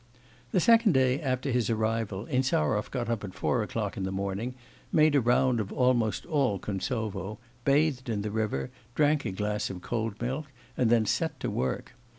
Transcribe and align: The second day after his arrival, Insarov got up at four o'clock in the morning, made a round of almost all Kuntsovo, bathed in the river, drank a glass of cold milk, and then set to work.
The 0.51 0.59
second 0.59 0.93
day 0.93 1.21
after 1.21 1.51
his 1.51 1.69
arrival, 1.69 2.25
Insarov 2.25 2.89
got 2.89 3.07
up 3.07 3.23
at 3.23 3.35
four 3.35 3.61
o'clock 3.61 3.97
in 3.97 4.01
the 4.01 4.11
morning, 4.11 4.55
made 4.91 5.13
a 5.13 5.21
round 5.21 5.59
of 5.59 5.71
almost 5.71 6.25
all 6.25 6.57
Kuntsovo, 6.57 7.37
bathed 7.65 8.09
in 8.09 8.23
the 8.23 8.31
river, 8.31 8.71
drank 8.95 9.25
a 9.25 9.31
glass 9.31 9.69
of 9.69 9.81
cold 9.83 10.19
milk, 10.19 10.47
and 10.75 10.89
then 10.89 11.05
set 11.05 11.39
to 11.41 11.51
work. 11.51 11.93